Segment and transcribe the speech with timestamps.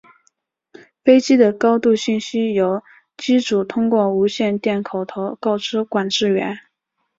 [1.03, 2.81] 飞机的高度信息由
[3.17, 6.57] 机组通过无线电口头告知管制员。